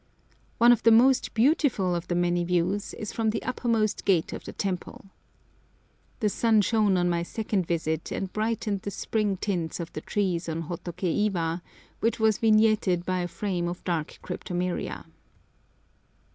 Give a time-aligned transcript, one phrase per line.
[0.57, 4.45] One of the most beautiful of the many views is from the uppermost gate of
[4.45, 5.11] the temple.
[6.21, 10.49] The sun shone on my second visit and brightened the spring tints of the trees
[10.49, 11.61] on Hotoké Iwa,
[11.99, 15.05] which was vignetted by a frame of dark cryptomeria.